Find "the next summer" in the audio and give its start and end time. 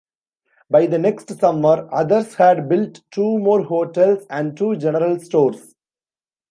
0.87-1.87